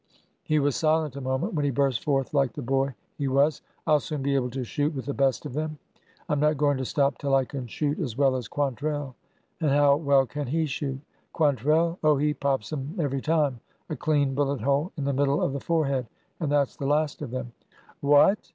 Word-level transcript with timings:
He 0.41 0.57
was 0.57 0.75
silent 0.75 1.15
a 1.15 1.21
moment, 1.21 1.53
when 1.53 1.63
he 1.63 1.69
burst 1.69 2.03
forth 2.03 2.33
like 2.33 2.53
the 2.53 2.63
boy 2.63 2.95
he 3.19 3.27
was: 3.27 3.61
I 3.85 3.91
'll 3.93 3.99
soon 3.99 4.23
be 4.23 4.33
able 4.33 4.49
to 4.49 4.63
shoot 4.63 4.95
with 4.95 5.05
the 5.05 5.13
best 5.13 5.45
of 5.45 5.53
them. 5.53 5.77
I 6.27 6.31
'm 6.33 6.39
not 6.39 6.57
going 6.57 6.77
to 6.79 6.85
stop 6.85 7.19
till 7.19 7.35
I 7.35 7.45
can 7.45 7.67
shoot 7.67 7.99
as 7.99 8.17
well 8.17 8.35
as 8.35 8.47
Quantrell." 8.47 9.13
And 9.59 9.69
how 9.69 9.97
well 9.97 10.25
can 10.25 10.47
he 10.47 10.65
shoot?" 10.65 10.99
Quantrell? 11.33 11.99
Oh, 12.03 12.17
he 12.17 12.33
pops 12.33 12.73
'em 12.73 12.95
every 12.97 13.21
time— 13.21 13.59
a 13.91 13.95
clean 13.95 14.33
bullet 14.33 14.61
hole 14.61 14.91
in 14.97 15.03
the 15.03 15.13
middle 15.13 15.39
of 15.39 15.53
the 15.53 15.59
forehead— 15.59 16.07
and 16.39 16.51
that 16.51 16.69
's 16.69 16.77
the 16.77 16.87
last 16.87 17.21
of 17.21 17.29
them." 17.29 17.51
''What!" 18.03 18.49